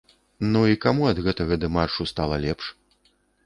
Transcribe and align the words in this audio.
Ну 0.53 0.61
і 0.71 0.79
каму 0.85 1.03
ад 1.11 1.21
гэтага 1.29 1.59
дэмаршу 1.67 2.11
стала 2.15 2.35
лепш? 2.51 2.77